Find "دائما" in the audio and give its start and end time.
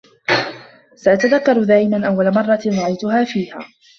1.63-2.07